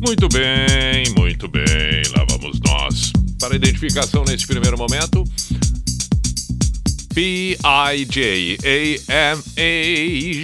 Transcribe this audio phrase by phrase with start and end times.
[0.00, 2.02] Muito bem, muito bem.
[2.16, 3.12] Lá vamos nós.
[3.40, 5.24] Para identificação neste primeiro momento,
[7.16, 8.60] P-I-J-A-M-A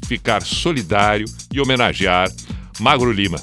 [0.08, 2.32] ficar solidário e homenagear
[2.80, 3.40] Magro Lima.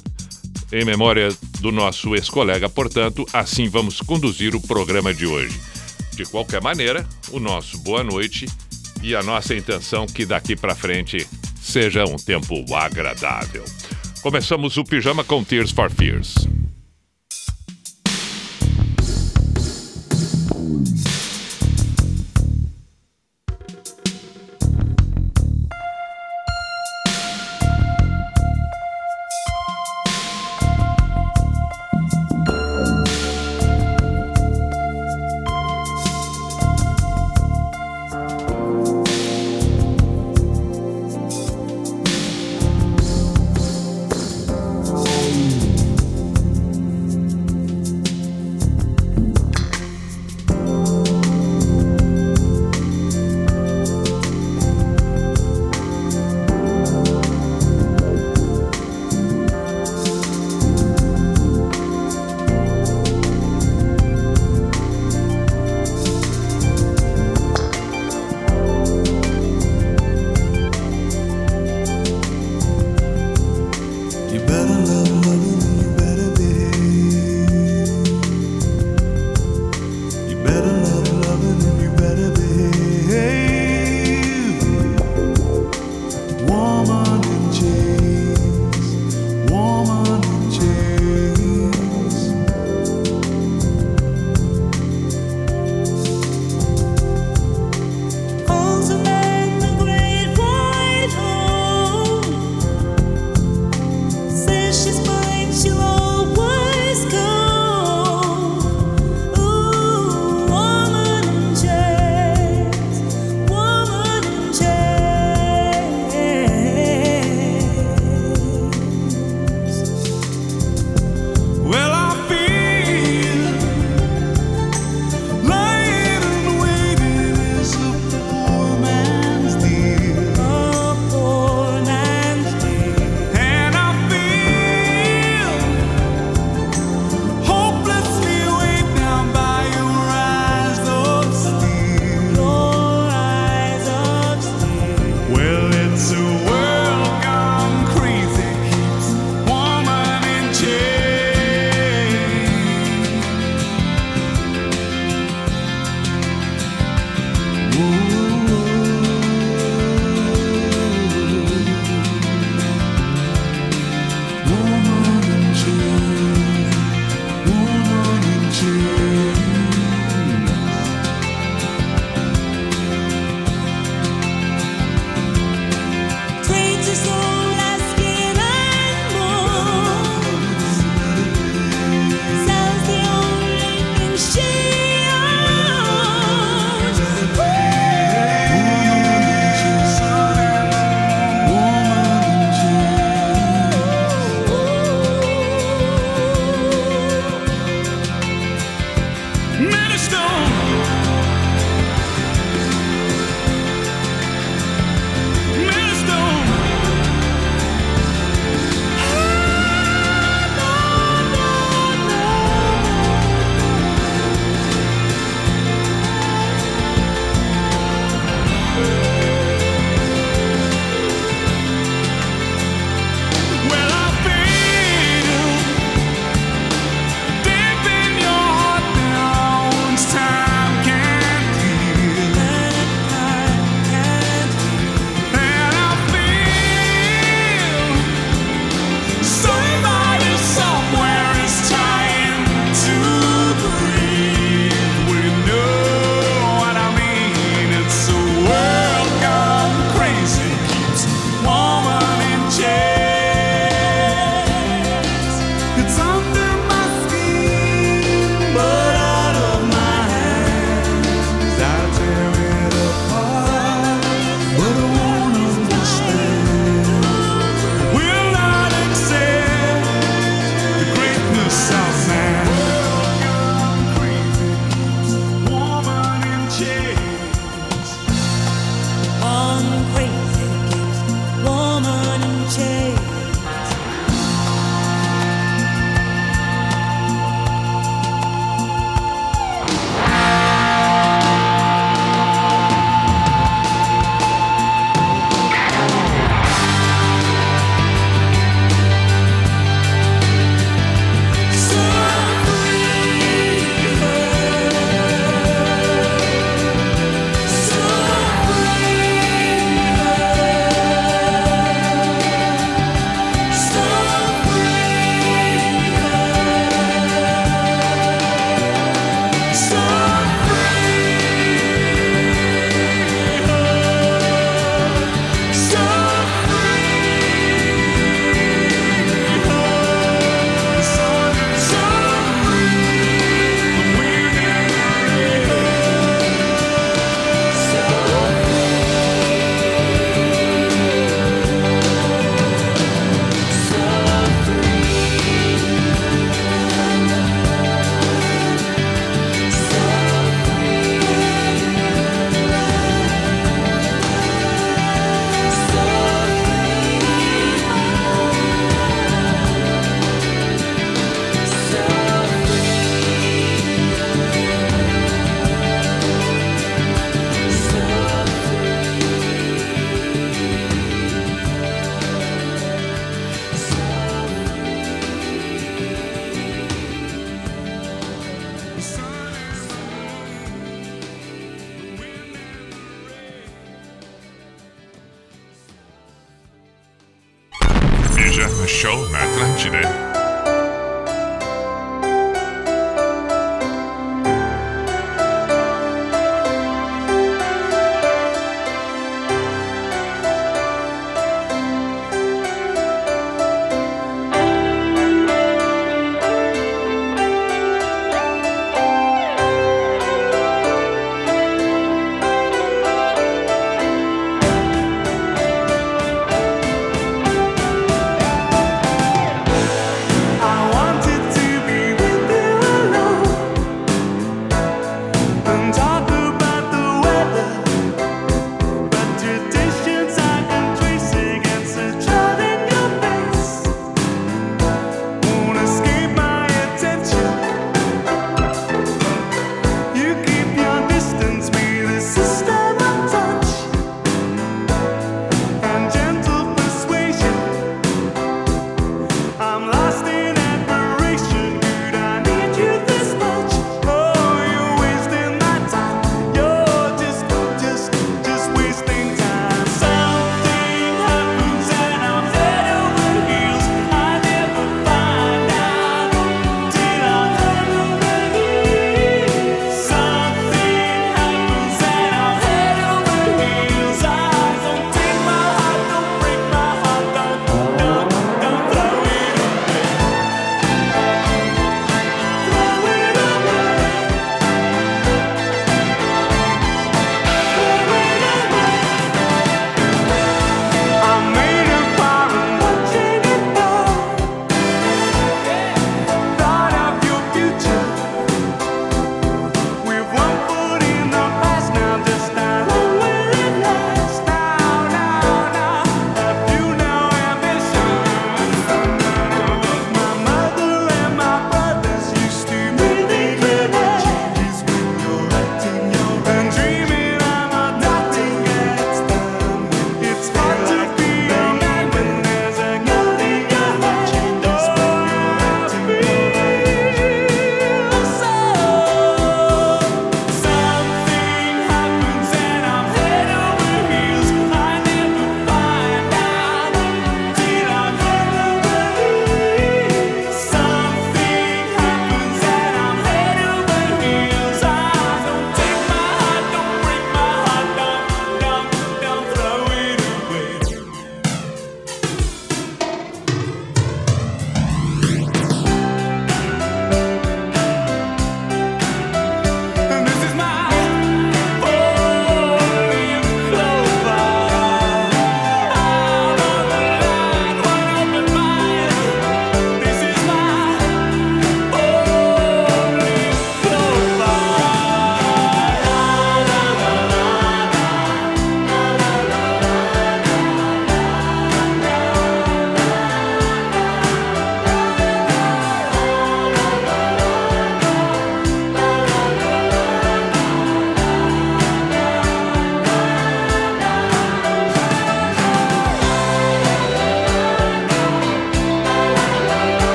[0.73, 1.29] Em memória
[1.61, 5.72] do nosso ex-colega, portanto, assim vamos conduzir o programa de hoje.
[6.15, 8.47] De qualquer maneira, o nosso boa noite
[9.03, 11.27] e a nossa intenção que daqui para frente
[11.61, 13.65] seja um tempo agradável.
[14.23, 16.35] Começamos o pijama com Tears for Fears.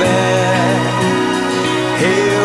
[0.00, 2.39] Caminhando a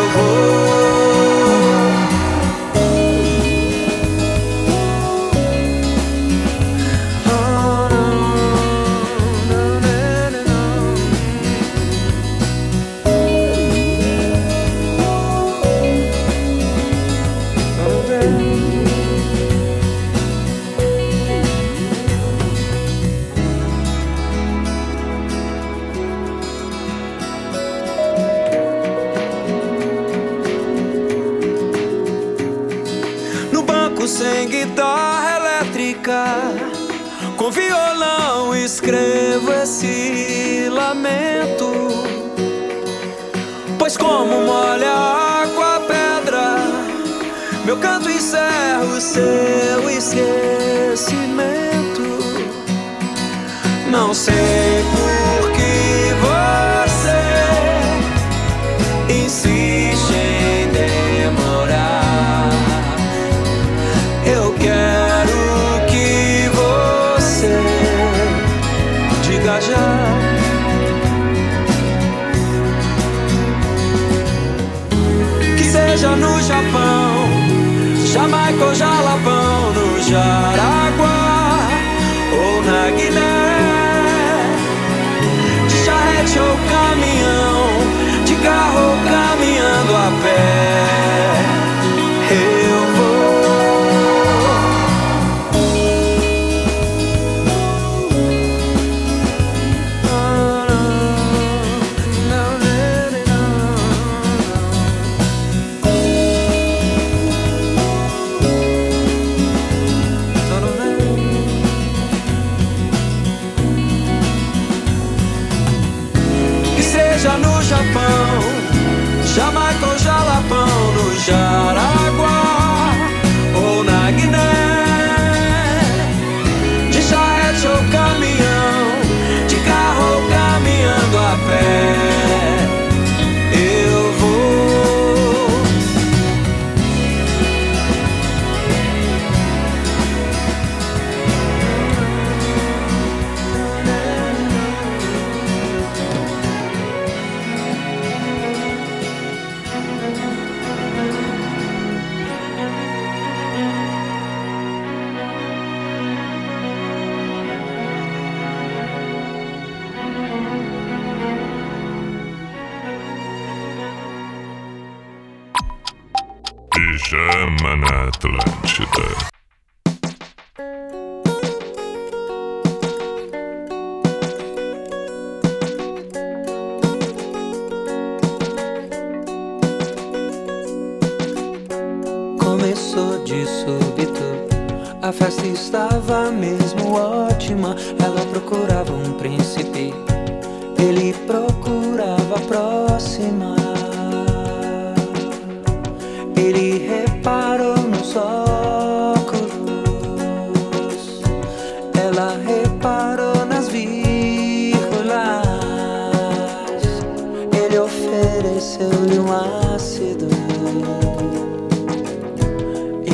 [54.15, 54.84] Não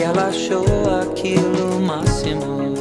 [0.02, 0.66] E ela achou
[1.00, 2.74] aquilo máximo.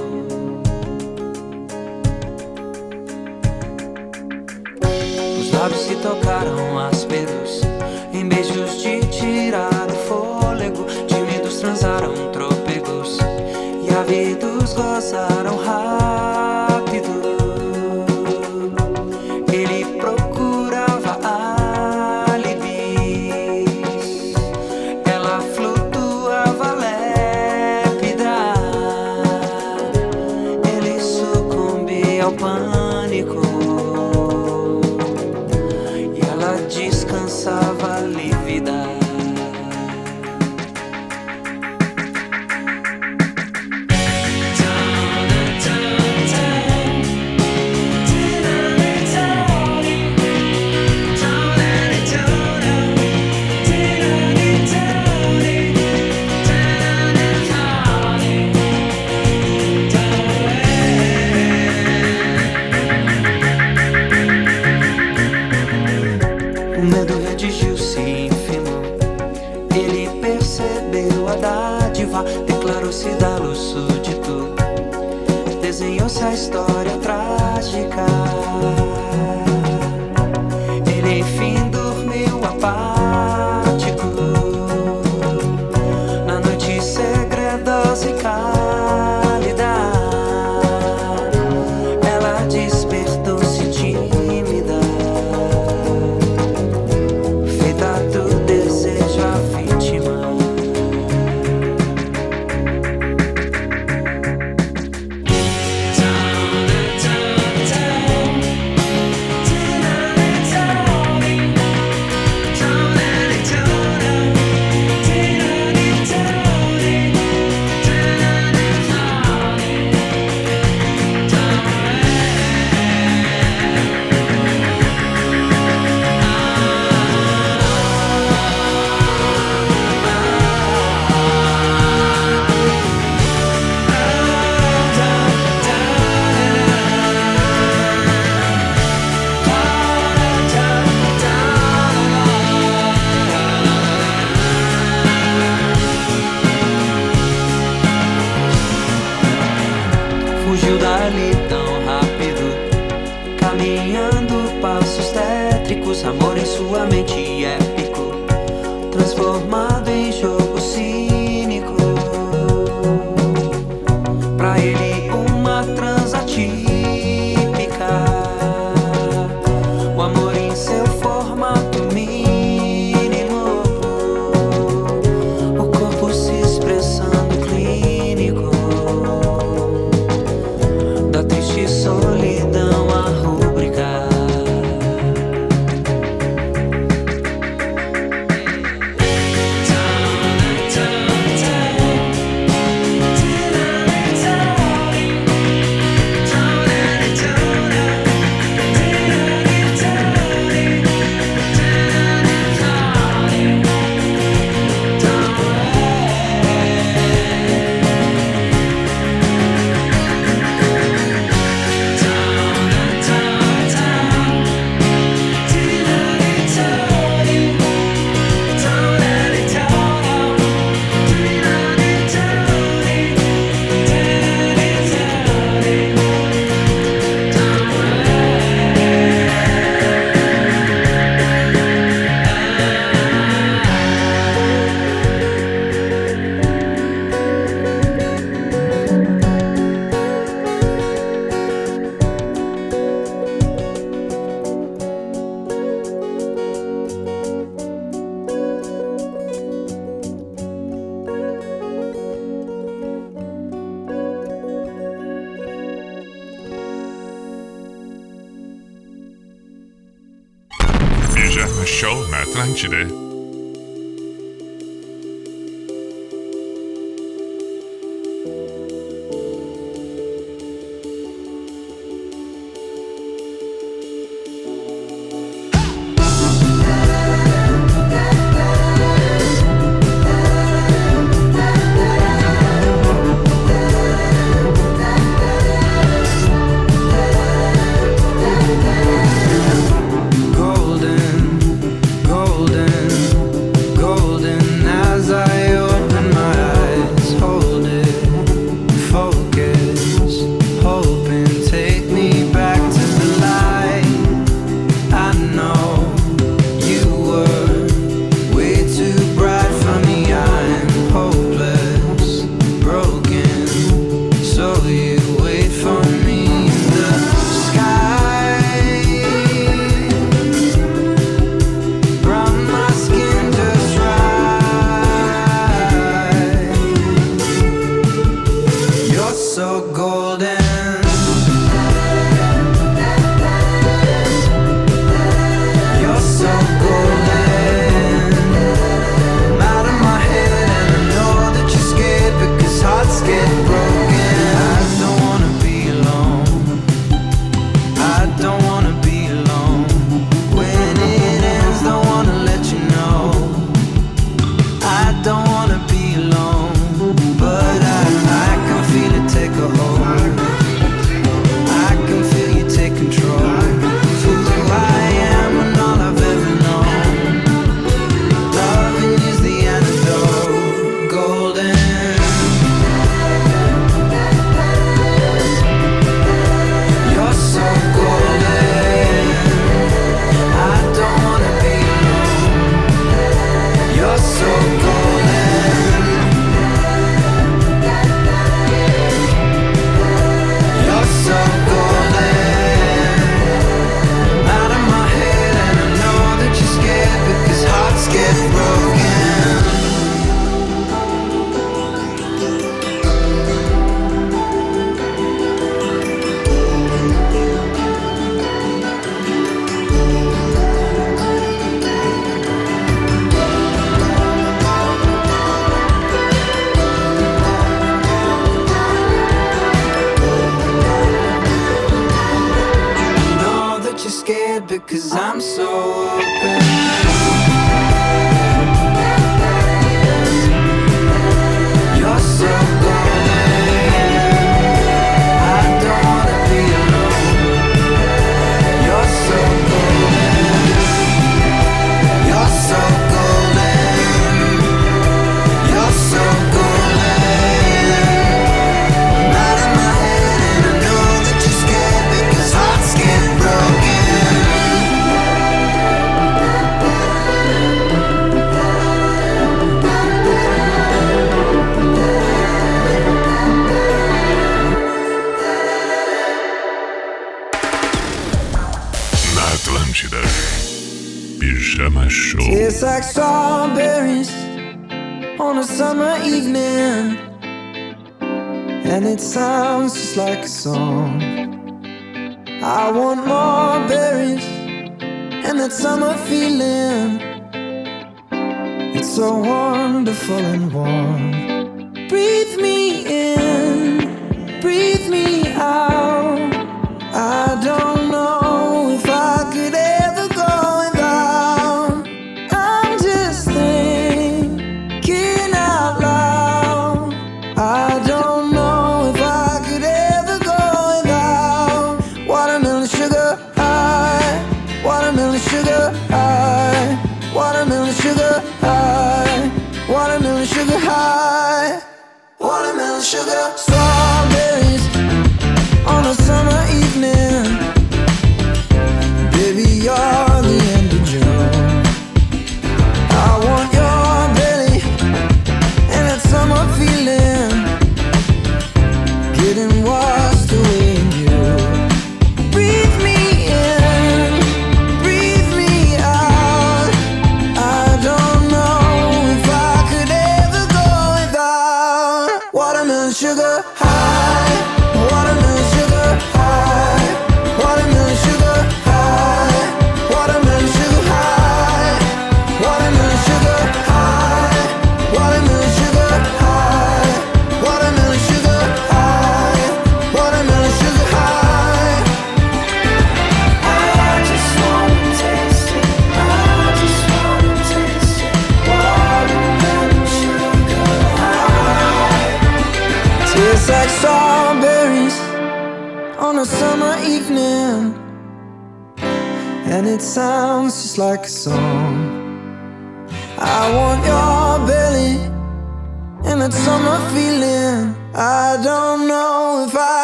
[5.39, 6.39] Os lábios se tocaram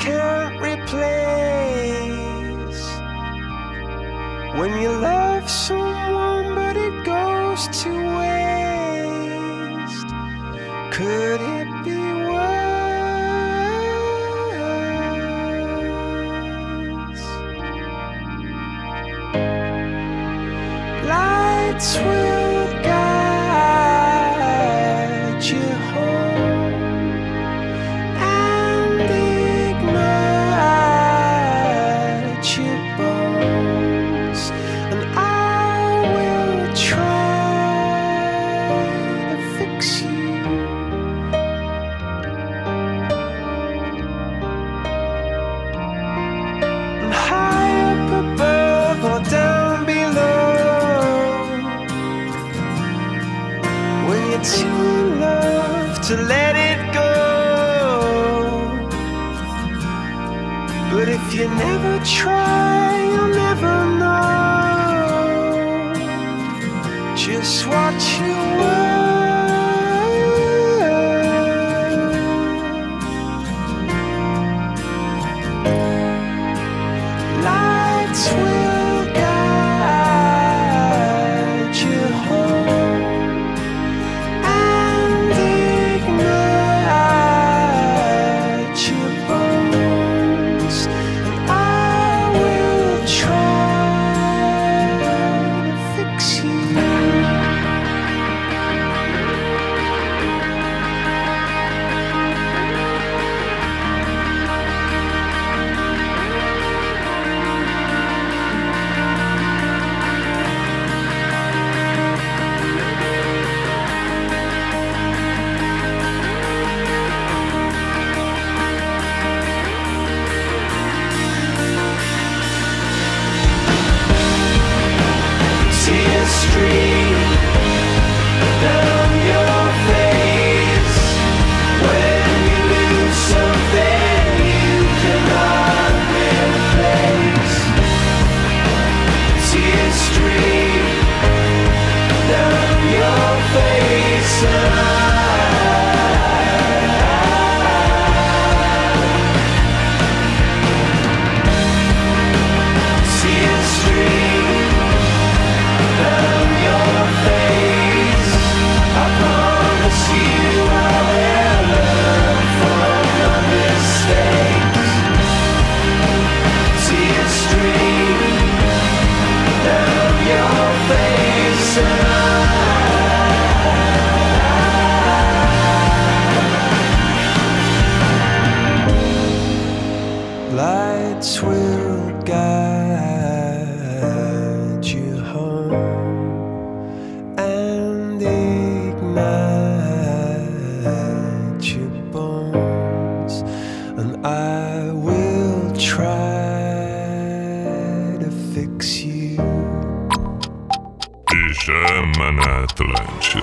[0.00, 1.00] can't replace
[4.58, 5.19] when you love.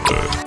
[0.09, 0.46] Minute.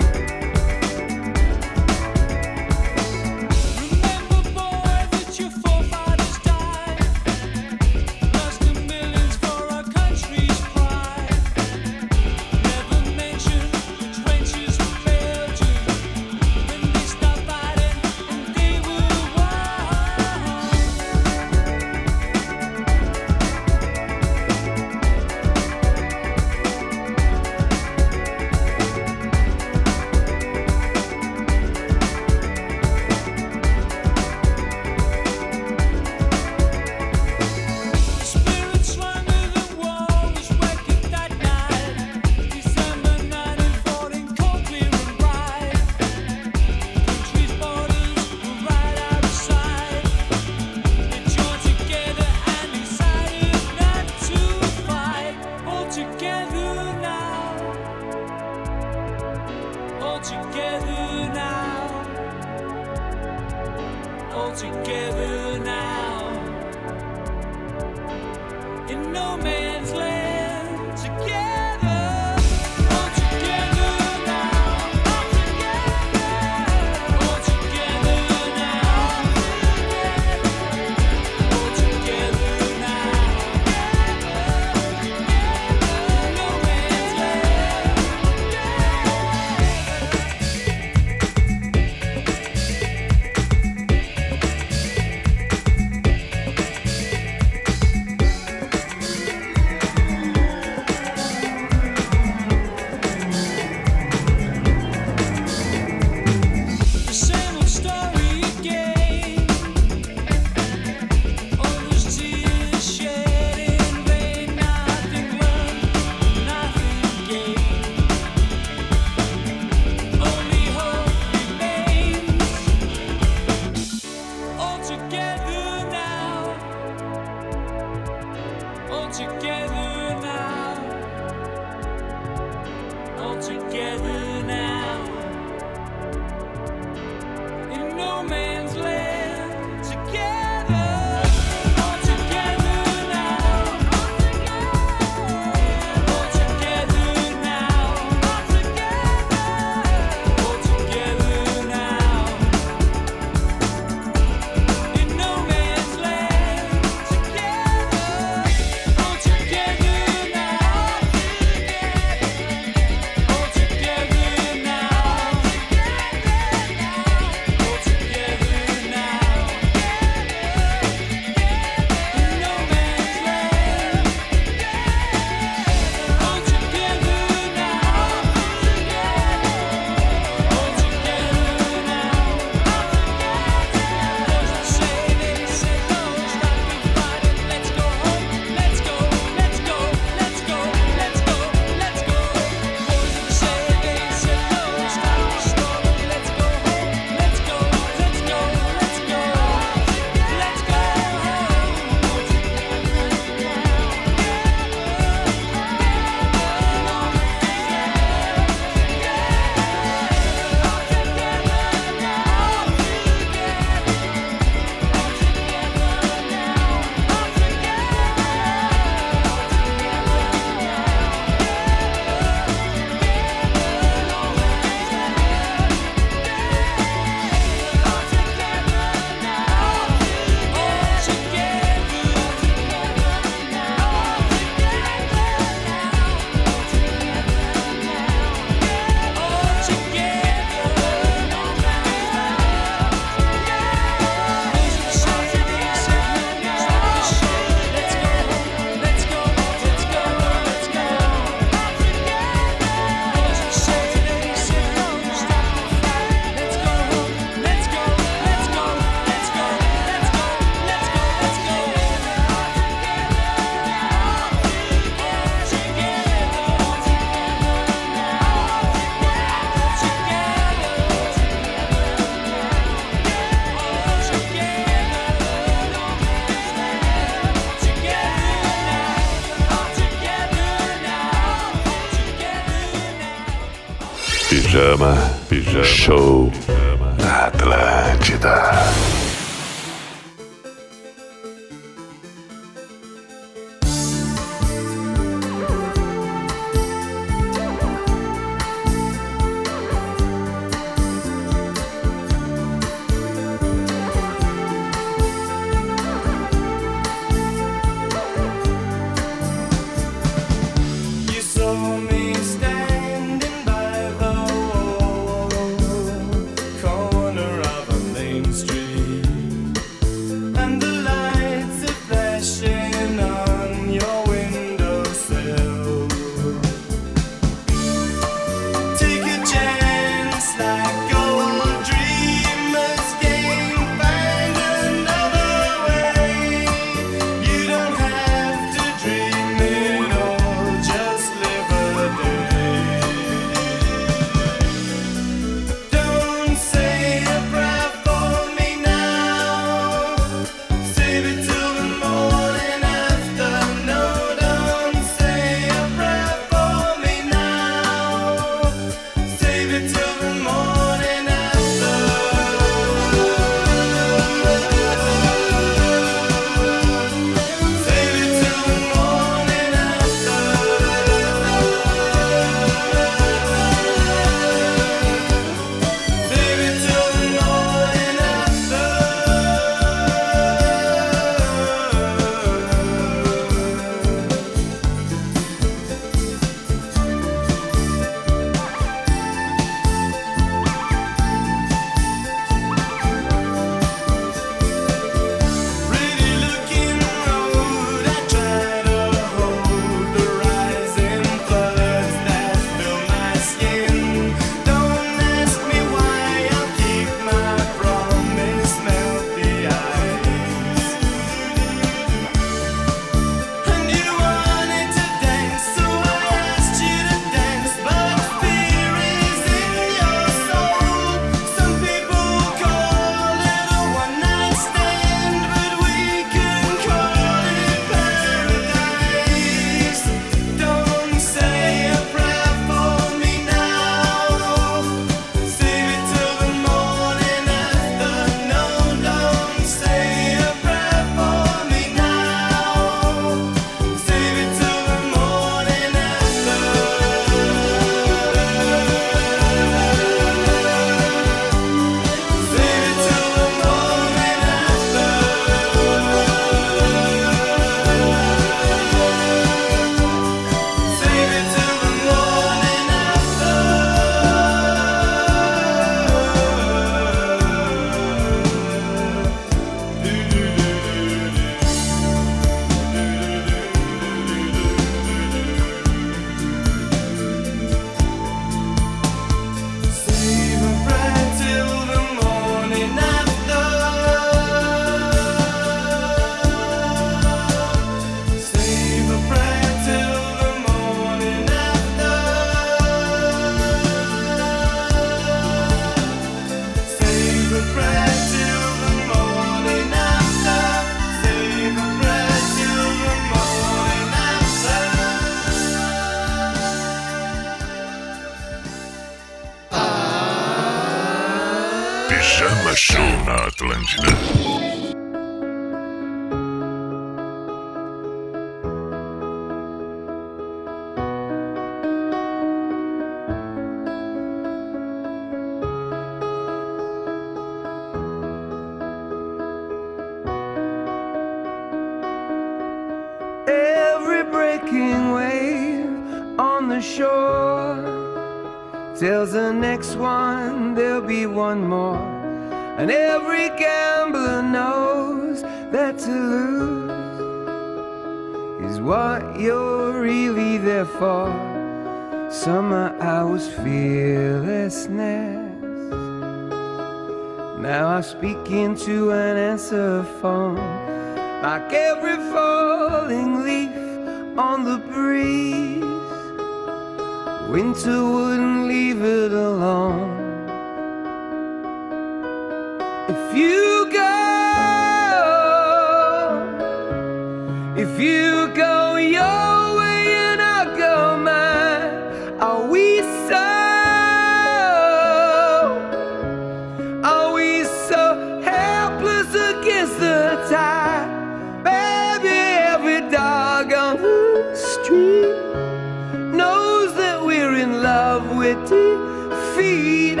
[598.18, 600.00] with defeat?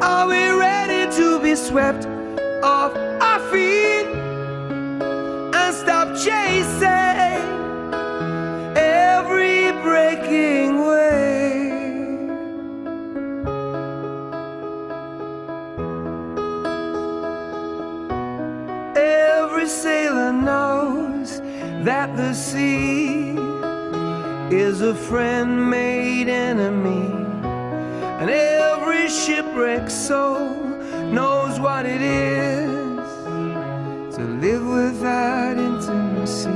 [0.00, 2.06] Are we ready to be swept
[2.62, 4.06] off our feet
[5.52, 7.42] and stop chasing
[8.76, 12.30] every breaking wave?
[18.96, 21.40] Every sailor knows
[21.84, 23.34] that the sea
[24.54, 27.25] is a friend made enemy
[28.18, 30.48] and every shipwrecked soul
[31.12, 32.96] knows what it is
[34.16, 36.48] to live without intimacy.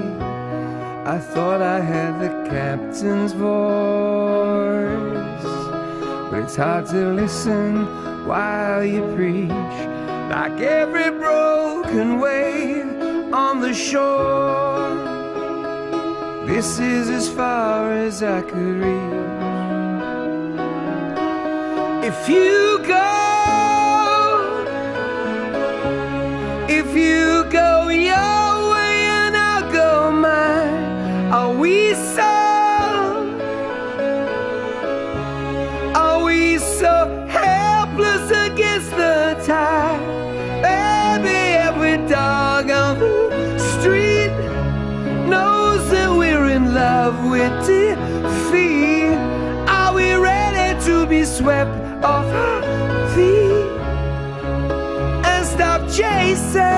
[1.05, 3.51] I thought I had the captain's voice,
[6.31, 7.85] but it's hard to listen
[8.27, 9.51] while you preach.
[10.31, 14.95] Like every broken wave on the shore,
[16.47, 19.10] this is as far as I could reach.
[22.13, 23.07] If you go,
[26.69, 32.33] if you go your way and I'll go mine, are we so?
[35.95, 40.03] Are we so helpless against the tide?
[40.65, 41.39] Baby,
[41.69, 44.35] every dog on the street
[45.29, 49.15] knows that we're in love with defeat.
[49.69, 52.25] Are we ready to be swept of
[53.15, 53.63] thee
[55.25, 56.70] and stop chasing.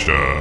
[0.00, 0.39] Pijama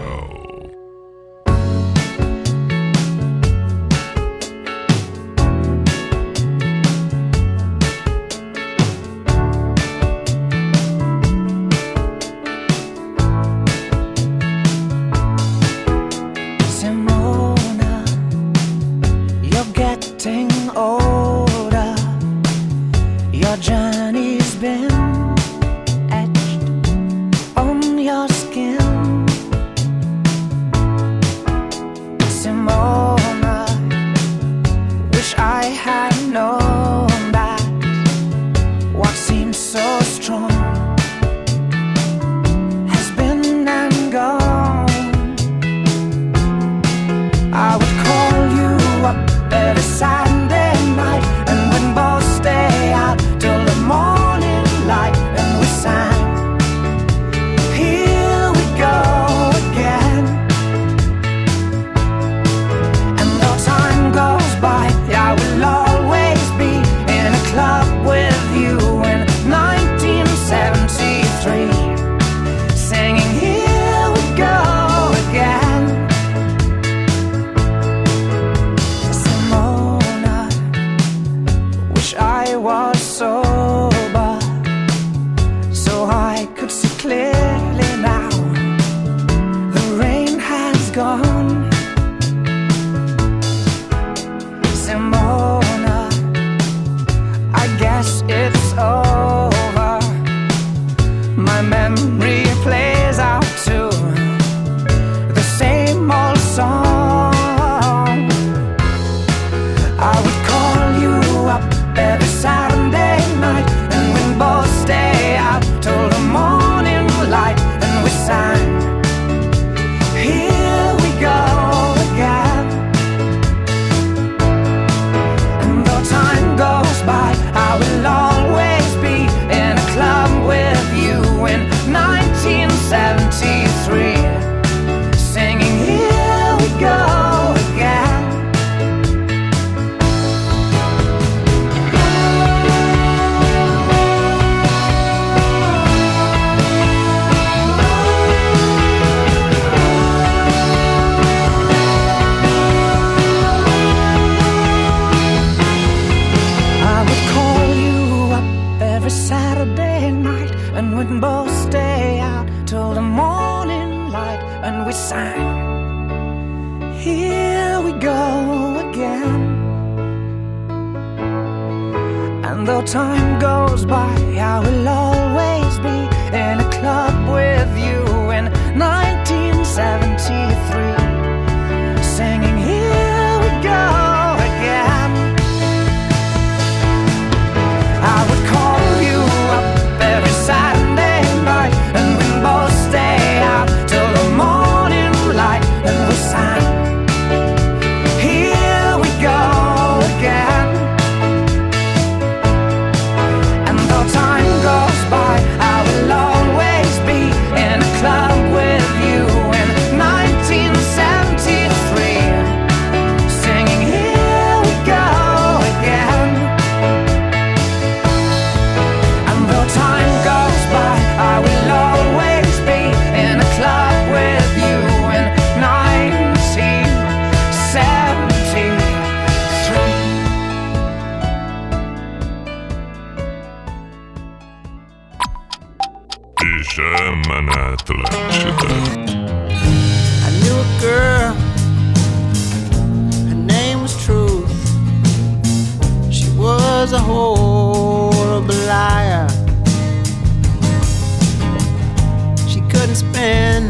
[252.99, 253.69] spend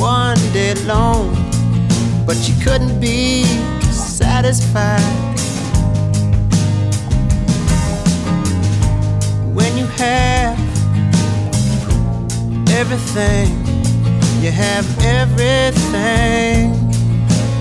[0.00, 1.34] one day alone,
[2.26, 3.44] but she couldn't be
[3.92, 5.38] satisfied.
[9.56, 10.58] When you have
[12.70, 13.50] everything,
[14.42, 14.86] you have
[15.20, 16.72] everything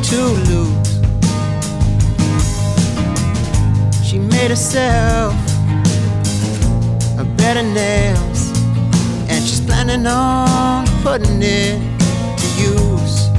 [0.09, 0.19] to
[0.49, 0.91] lose.
[4.07, 5.33] She made herself
[7.19, 8.30] a better nail
[9.83, 11.79] planning on putting it
[12.37, 13.29] to use.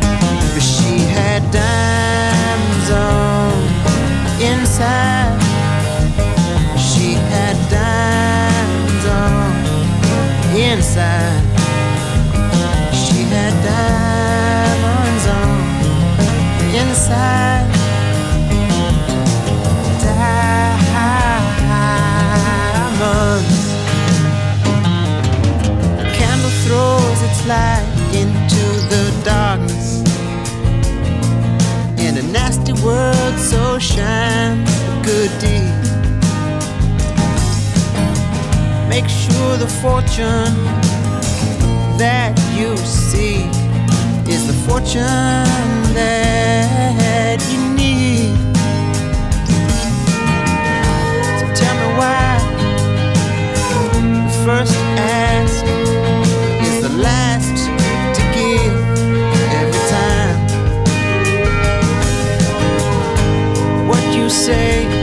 [0.00, 3.52] But she had diamonds on
[4.40, 5.38] inside.
[6.78, 9.52] She had diamonds on
[10.56, 11.42] inside.
[12.94, 15.60] She had diamonds on
[16.80, 17.51] inside.
[27.42, 27.84] slide
[28.14, 30.00] into the darkness.
[31.98, 35.74] In a nasty world, so shine a good deed.
[38.88, 40.54] Make sure the fortune
[41.98, 43.42] that you see
[44.32, 48.36] is the fortune that you need.
[51.38, 52.38] So tell me why.
[54.44, 56.01] First ask
[63.88, 65.01] what you say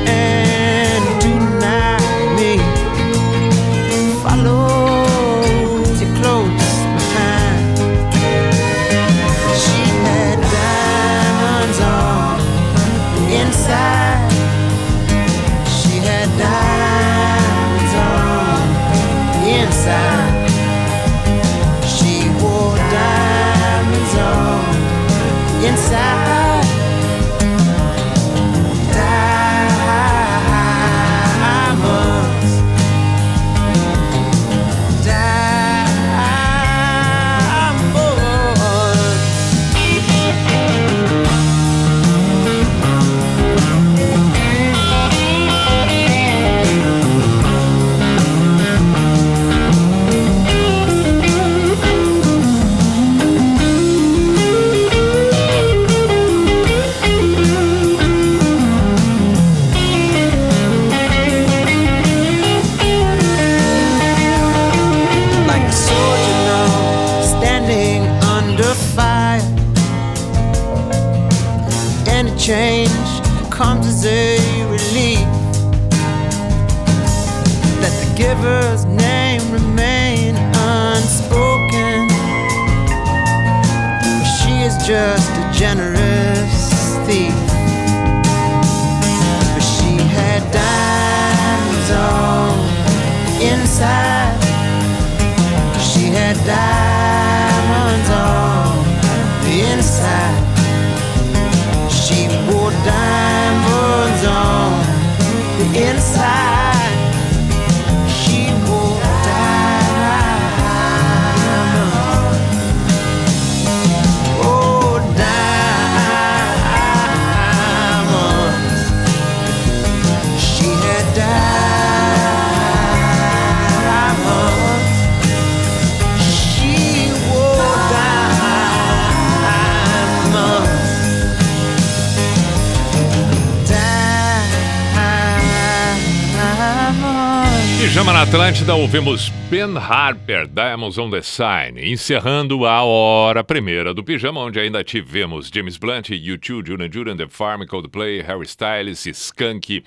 [138.00, 144.04] Pijama na Atlântida, ouvimos Ben Harper, Diamonds on the Sign, encerrando a hora primeira do
[144.04, 149.84] Pijama, onde ainda tivemos James Blunt, U2, Duran Duran, The Farm, Coldplay, Harry Styles, Skunk,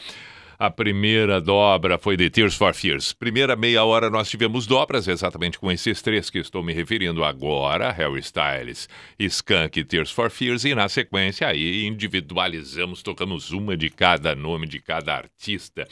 [0.58, 3.12] a primeira dobra foi The Tears for Fears.
[3.12, 7.90] Primeira meia hora nós tivemos dobras, exatamente com esses três que estou me referindo agora,
[7.90, 8.88] Harry Styles,
[9.18, 14.66] Skunk e Tears for Fears, e na sequência aí individualizamos, tocamos uma de cada nome,
[14.66, 15.86] de cada artista.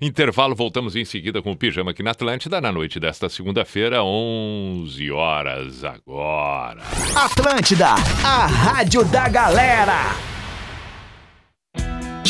[0.00, 5.10] Intervalo, voltamos em seguida com o Pijama aqui na Atlântida, na noite desta segunda-feira, 11
[5.10, 6.82] horas agora.
[7.14, 7.94] Atlântida,
[8.24, 10.32] a rádio da galera.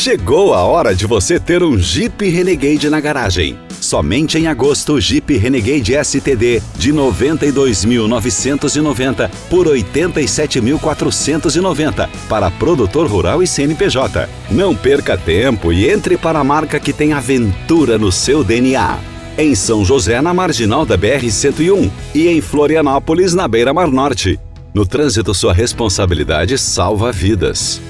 [0.02, 3.56] Chegou a hora de você ter um Jeep Renegade na garagem.
[3.80, 14.28] Somente em agosto, Jeep Renegade STD de 92.990 por 87.490 para produtor rural e CNPJ.
[14.50, 18.98] Não perca tempo e entre para a marca que tem aventura no seu DNA.
[19.38, 24.36] Em São José, na marginal da BR-101 e em Florianópolis, na Beira Mar Norte.
[24.74, 27.80] No trânsito, sua responsabilidade salva vidas.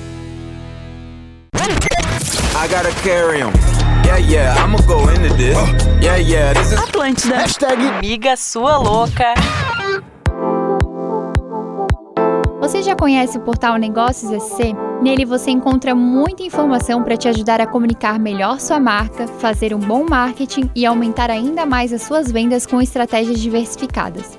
[2.62, 3.50] I gotta carry 'em.
[4.04, 5.58] Yeah, yeah, I'ma go into this.
[6.00, 7.38] Yeah, yeah, this is Atlântida.
[7.38, 9.34] hashtag Amiga sua louca.
[12.60, 14.76] Você já conhece o portal Negócios SC?
[15.02, 19.80] Nele você encontra muita informação para te ajudar a comunicar melhor sua marca, fazer um
[19.80, 24.38] bom marketing e aumentar ainda mais as suas vendas com estratégias diversificadas.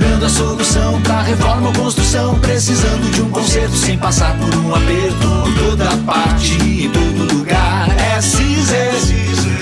[0.21, 2.39] Procurando a solução pra reforma ou construção.
[2.39, 5.27] Precisando de um conserto sem passar por um aperto.
[5.57, 7.89] Toda parte e todo lugar.
[7.97, 8.91] É Cizer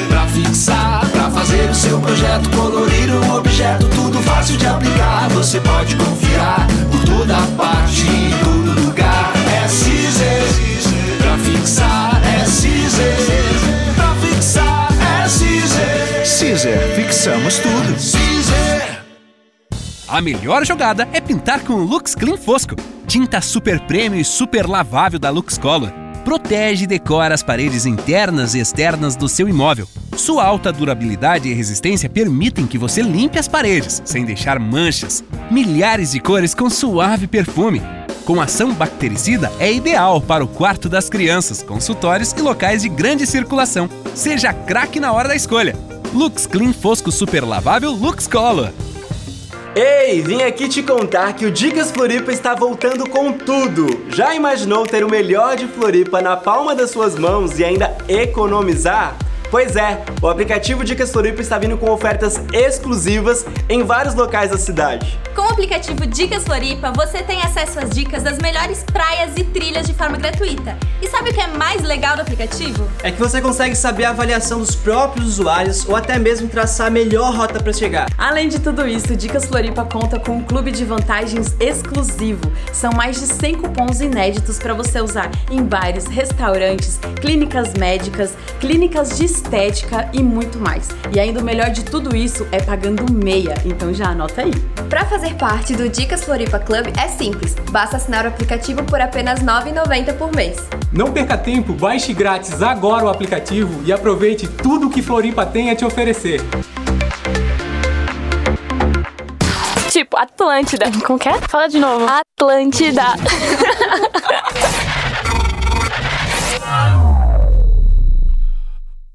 [0.09, 2.49] Pra fixar, pra fazer o seu projeto.
[2.49, 5.29] Colorir um objeto, tudo fácil de aplicar.
[5.29, 9.31] Você pode confiar por toda parte e todo lugar.
[9.63, 10.43] É Cizer
[11.19, 13.15] Pra fixar é Cizer
[13.95, 14.89] Pra fixar
[15.23, 17.99] é Cizer Cizer, fixamos tudo
[20.09, 24.65] A melhor jogada é pintar com o Lux Clean Fosco, tinta super prêmio e super
[24.65, 25.91] lavável da Lux Color.
[26.25, 29.87] Protege e decora as paredes internas e externas do seu imóvel.
[30.17, 35.23] Sua alta durabilidade e resistência permitem que você limpe as paredes, sem deixar manchas.
[35.51, 37.79] Milhares de cores com suave perfume.
[38.25, 43.27] Com ação bactericida, é ideal para o quarto das crianças, consultórios e locais de grande
[43.27, 43.87] circulação.
[44.15, 45.75] Seja craque na hora da escolha.
[46.15, 48.73] Lux Clean Fosco Super Lavável Lux Color.
[49.75, 54.05] Ei, vim aqui te contar que o Dicas Floripa está voltando com tudo.
[54.09, 59.15] Já imaginou ter o melhor de Floripa na palma das suas mãos e ainda economizar?
[59.51, 64.57] Pois é, o aplicativo Dicas Floripa está vindo com ofertas exclusivas em vários locais da
[64.59, 65.19] cidade.
[65.35, 69.87] Com o aplicativo Dicas Floripa, você tem acesso às dicas das melhores praias e trilhas
[69.87, 70.77] de forma gratuita.
[71.01, 72.87] E sabe o que é mais legal do aplicativo?
[73.01, 76.91] É que você consegue saber a avaliação dos próprios usuários ou até mesmo traçar a
[76.91, 78.07] melhor rota para chegar.
[78.17, 82.51] Além de tudo isso, Dicas Floripa conta com um clube de vantagens exclusivo.
[82.71, 89.17] São mais de 100 cupons inéditos para você usar em bares, restaurantes, clínicas médicas, clínicas
[89.17, 90.89] de estética e muito mais.
[91.13, 94.53] E ainda o melhor de tudo isso é pagando meia, então já anota aí.
[94.89, 99.39] Para fazer parte do Dicas Floripa Club é simples, basta assinar o aplicativo por apenas
[99.39, 100.57] R$ 9,90 por mês.
[100.91, 105.75] Não perca tempo, baixe grátis agora o aplicativo e aproveite tudo que Floripa tem a
[105.75, 106.41] te oferecer.
[109.89, 110.85] Tipo, Atlântida.
[111.05, 111.39] Como que é?
[111.49, 112.05] Fala de novo.
[112.05, 113.03] Atlântida.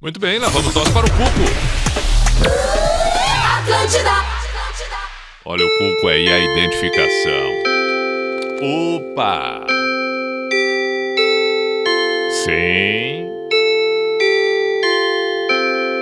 [0.04, 1.24] Muito bem, lá vamos nós para o Cuco.
[3.56, 4.10] Atlântida!
[5.46, 7.50] Olha o Cuco aí, a identificação.
[8.60, 9.64] Opa!
[12.44, 13.30] Sim.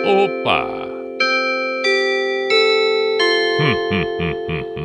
[0.04, 0.66] Opa!
[3.60, 4.81] Hum, hum, hum, hum, hum,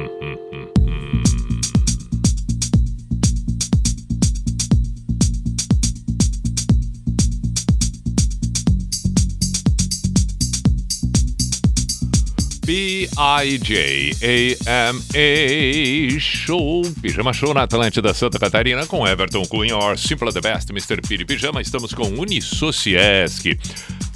[12.67, 14.19] B-I-J-A-M-A
[16.19, 21.01] Show, Pijama Show na Atlântida Santa Catarina com Everton Cunha, or Simple the Best, Mr.
[21.01, 21.61] Piri Pijama.
[21.61, 23.57] Estamos com Unisociesc.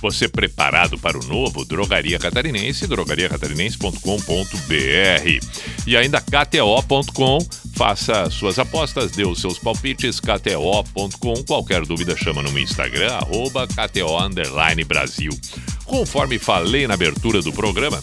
[0.01, 1.63] Você preparado para o novo?
[1.63, 5.47] Drogaria Catarinense, drogariacatarinense.com.br.
[5.87, 7.39] E ainda KTO.com.
[7.73, 11.41] Faça suas apostas, dê os seus palpites, KTO.com.
[11.47, 14.19] Qualquer dúvida, chama no Instagram, arroba KTO
[14.85, 15.31] Brasil.
[15.85, 18.01] Conforme falei na abertura do programa,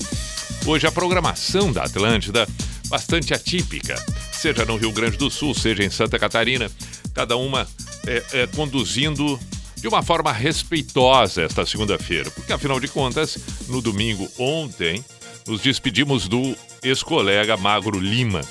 [0.69, 2.47] hoje a programação da Atlântida
[2.89, 3.97] bastante atípica,
[4.31, 6.71] seja no Rio Grande do Sul, seja em Santa Catarina,
[7.15, 7.67] cada uma
[8.07, 9.41] é, é, conduzindo
[9.77, 13.39] de uma forma respeitosa esta segunda-feira, porque afinal de contas,
[13.69, 15.03] no domingo ontem,
[15.47, 18.43] nos despedimos do ex-colega Magro Lima.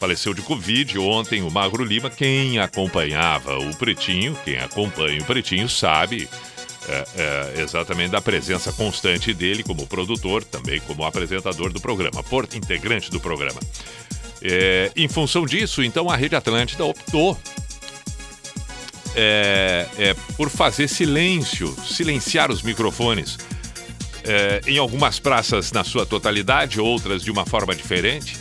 [0.00, 2.08] Faleceu de Covid ontem o Magro Lima.
[2.08, 6.28] Quem acompanhava o Pretinho, quem acompanha o Pretinho, sabe
[6.88, 12.48] é, é, exatamente da presença constante dele como produtor, também como apresentador do programa, por
[12.54, 13.60] integrante do programa.
[14.42, 17.38] É, em função disso, então, a Rede Atlântida optou
[19.14, 23.38] é, é, por fazer silêncio, silenciar os microfones.
[24.24, 28.38] É, em algumas praças na sua totalidade, outras de uma forma diferente.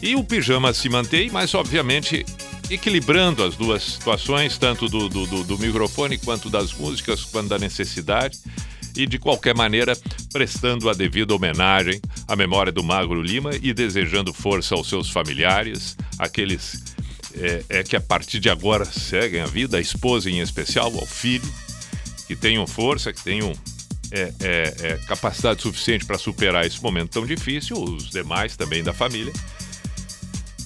[0.00, 2.24] E o pijama se mantém, mas obviamente
[2.70, 7.58] equilibrando as duas situações, tanto do, do, do, do microfone quanto das músicas, quanto da
[7.58, 8.38] necessidade.
[8.96, 9.98] E de qualquer maneira,
[10.32, 15.96] prestando a devida homenagem à memória do Magro Lima e desejando força aos seus familiares,
[16.16, 16.94] aqueles
[17.34, 21.06] é, é que a partir de agora seguem a vida, a esposa em especial, ao
[21.06, 21.48] filho,
[22.26, 23.52] que tenham força, que tenham
[24.12, 28.92] é, é, é, capacidade suficiente para superar esse momento tão difícil, os demais também da
[28.92, 29.32] família.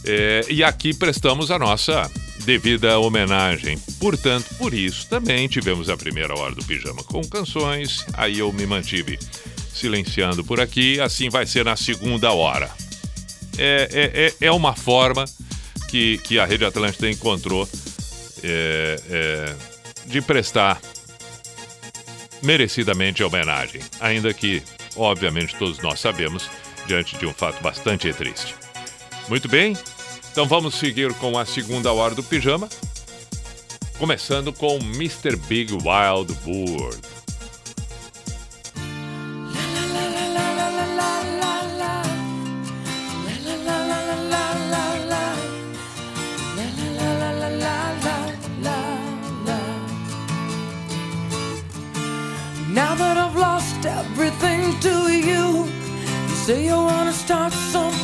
[0.04, 2.10] É, e aqui prestamos a nossa
[2.44, 3.78] devida homenagem.
[3.98, 8.06] Portanto, por isso também tivemos a primeira hora do pijama com canções.
[8.14, 9.18] Aí eu me mantive
[9.72, 11.00] silenciando por aqui.
[11.00, 12.70] Assim vai ser na segunda hora.
[13.58, 15.24] É, é, é, é uma forma
[15.88, 17.68] que, que a Rede Atlântica encontrou
[18.42, 19.54] é, é,
[20.06, 20.80] de prestar
[22.42, 23.80] merecidamente homenagem.
[24.00, 24.62] Ainda que,
[24.96, 26.48] obviamente, todos nós sabemos,
[26.86, 28.54] diante de um fato bastante triste.
[29.28, 29.76] Muito bem,
[30.32, 32.68] então vamos seguir com a segunda hora do pijama.
[33.98, 35.36] Começando com Mr.
[35.48, 36.32] Big Wild
[53.38, 55.66] lost everything to you,
[56.28, 57.97] you say you wanna start something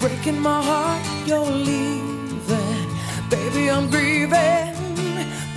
[0.00, 2.88] breaking my heart you're leaving.
[3.28, 4.74] Baby, I'm grieving.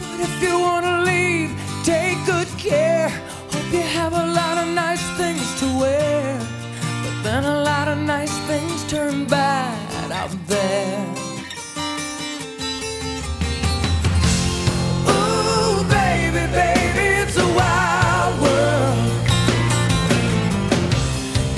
[0.02, 1.52] But if you wanna leave,
[1.84, 3.10] take good care.
[3.54, 6.38] Hope you have a lot of nice things to wear.
[7.04, 11.06] But then a lot of nice things turn bad out there.
[15.16, 19.10] Ooh, baby, baby, it's a wild world.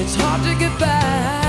[0.01, 1.44] It's hard to get by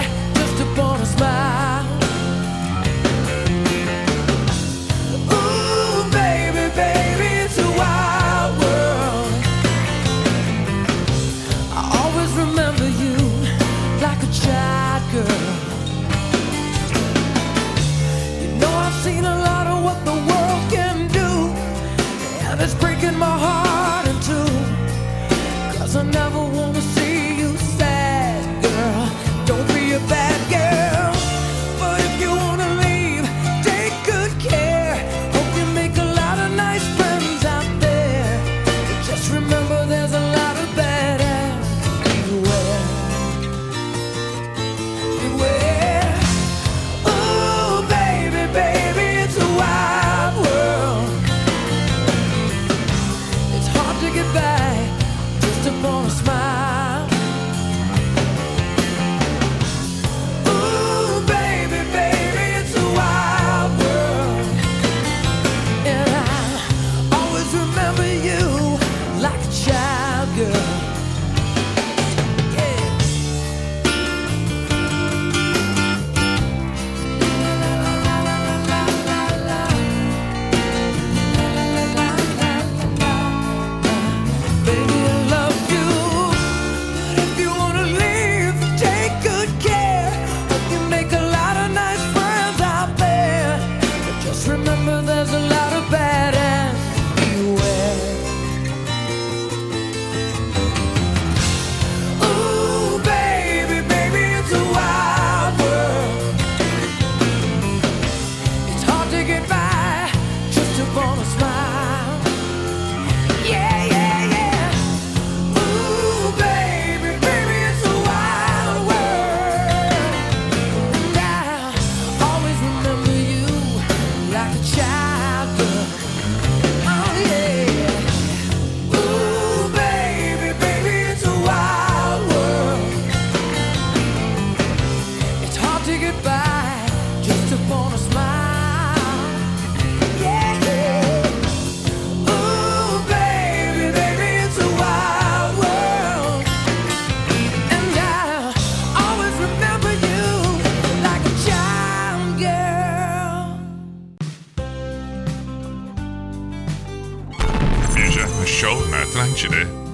[159.45, 159.86] na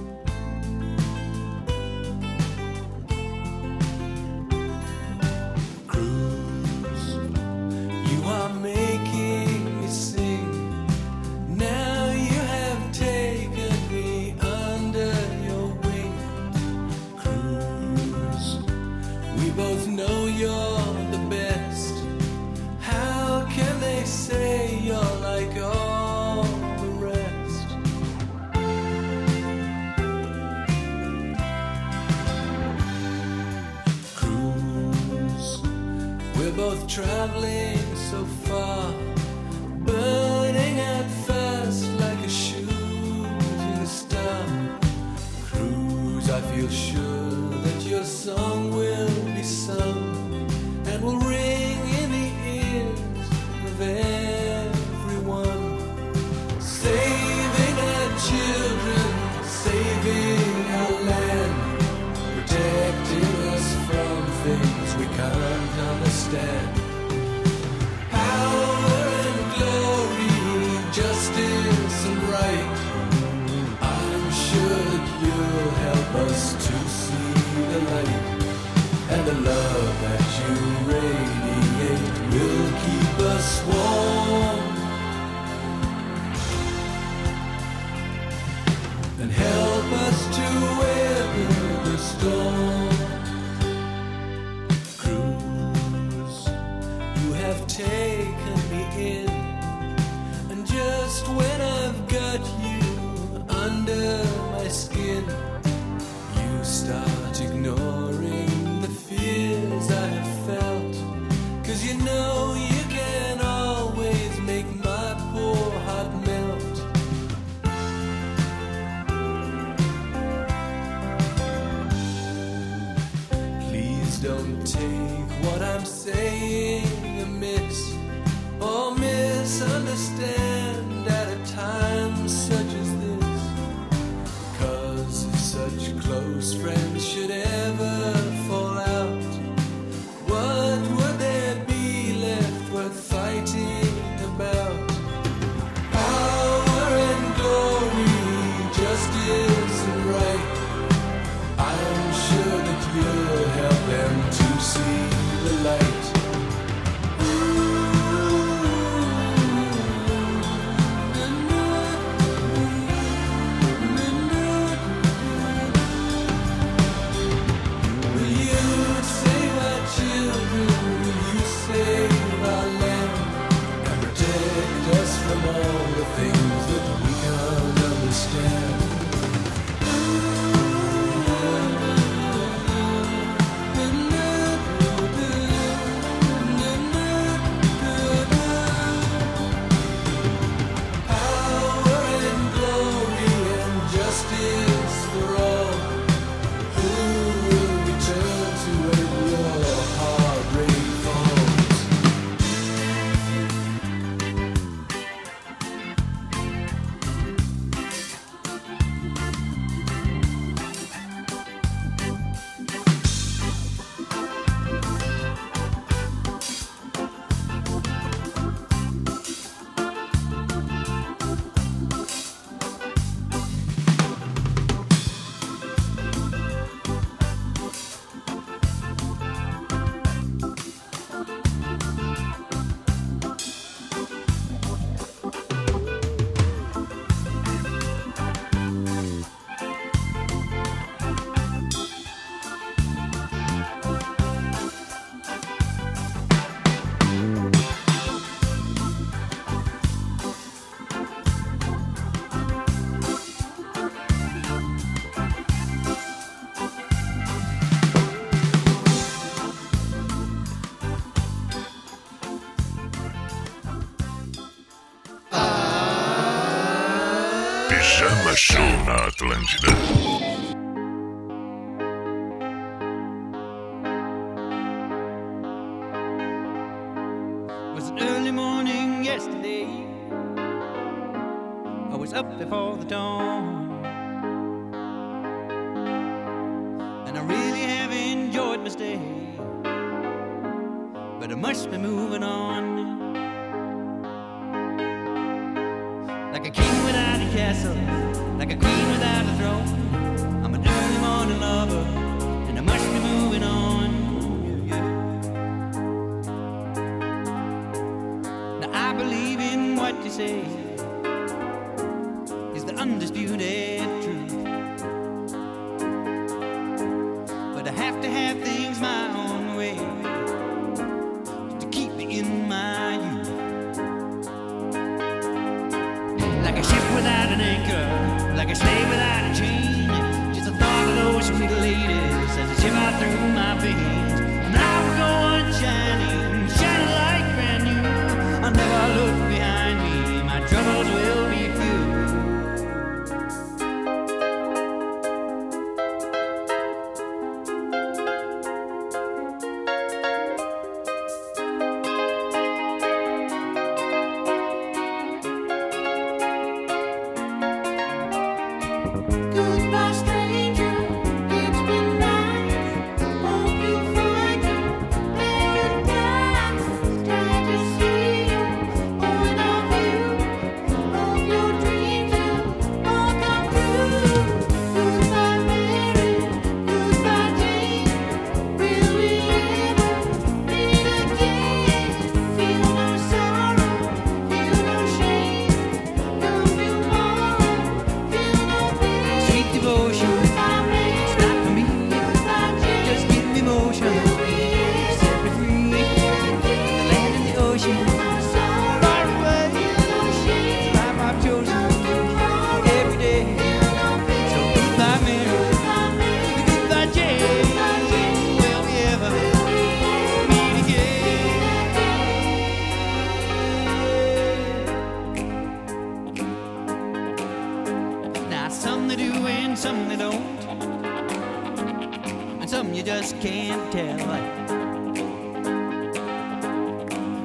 [422.52, 423.98] Some you just can't tell.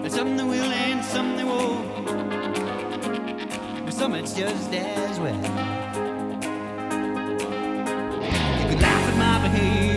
[0.02, 2.06] And something that will and some that won't.
[3.84, 5.36] But some it's just as well.
[5.36, 5.42] You
[8.70, 9.97] can laugh at my behavior.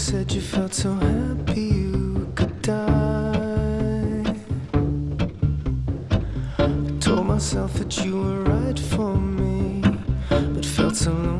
[0.00, 4.34] said you felt so happy you could die.
[6.58, 9.82] I told myself that you were right for me,
[10.30, 11.39] but felt so lonely.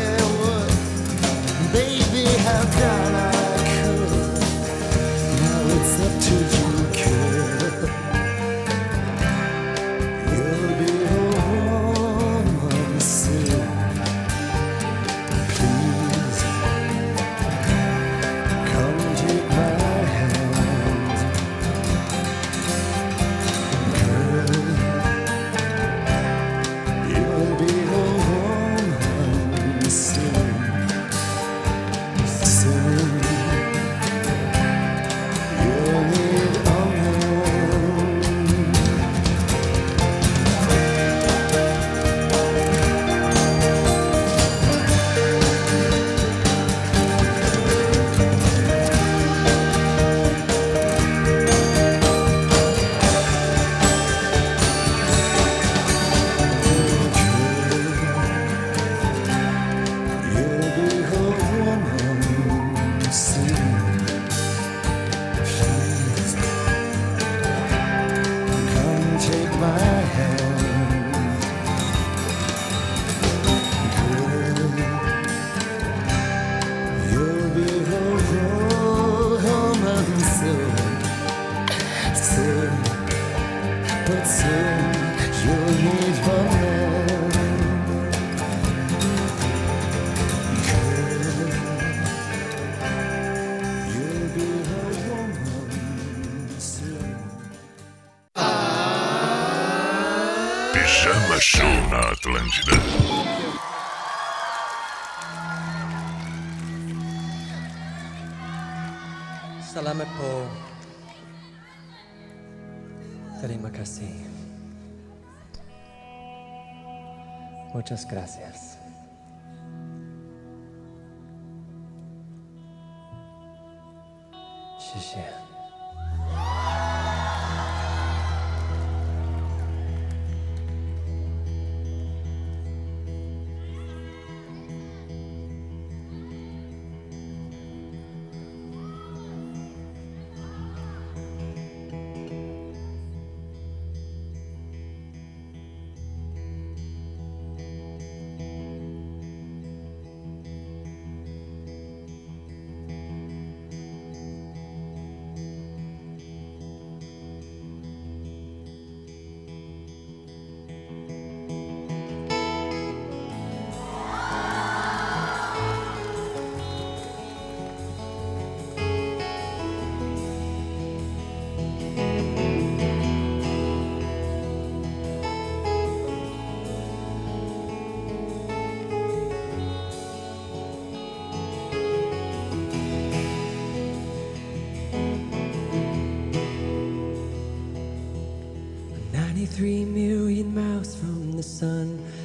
[118.03, 118.77] Gracias.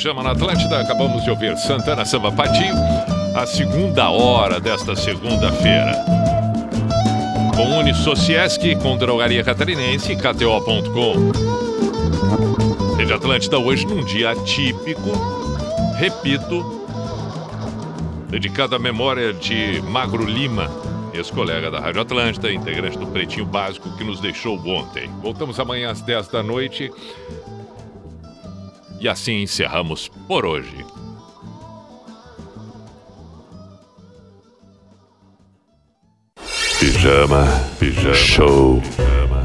[0.00, 2.74] Pijama na Atlântida, acabamos de ouvir Santana Samba Patinho,
[3.36, 5.92] a segunda hora desta segunda-feira.
[7.54, 11.32] Com Unisociesc, com Drogaria Catarinense e KTO.com.
[12.96, 15.10] Rede Atlântida hoje num dia atípico,
[15.98, 16.86] repito,
[18.30, 20.70] dedicado à memória de Magro Lima,
[21.12, 25.10] ex-colega da Rádio Atlântida, integrante do Pretinho Básico que nos deixou ontem.
[25.20, 26.90] Voltamos amanhã às 10 da noite.
[29.00, 30.84] E assim encerramos por hoje.
[36.78, 37.46] Pijama,
[37.78, 38.82] pijama, show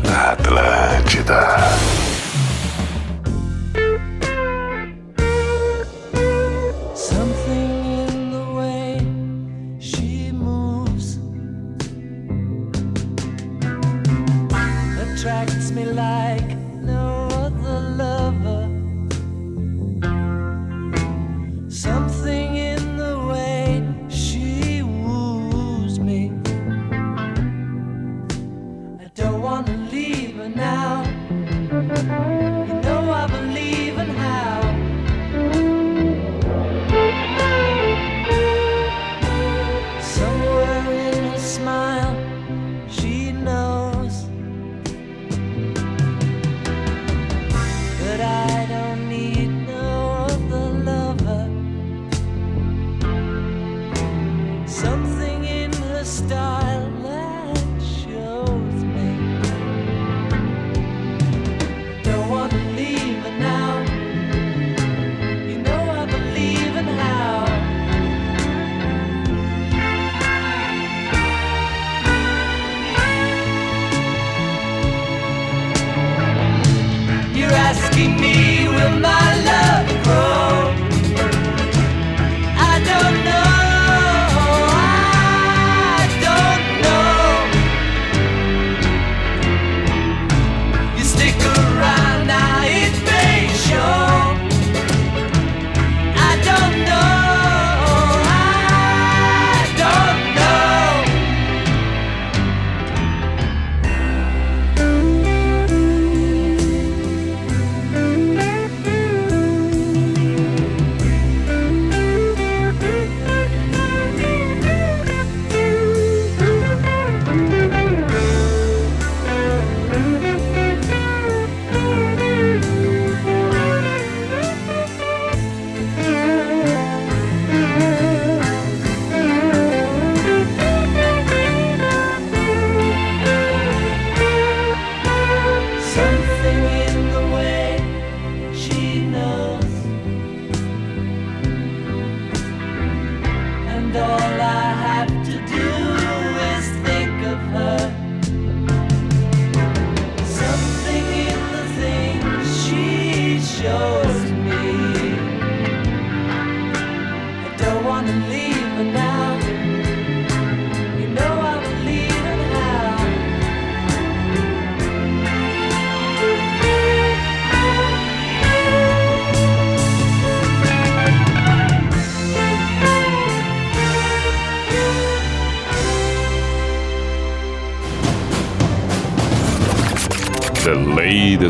[0.04, 2.05] na Atlântida.